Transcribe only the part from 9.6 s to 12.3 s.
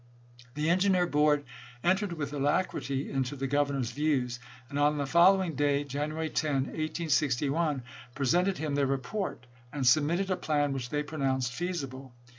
and submitted a plan which they pronounced feasible.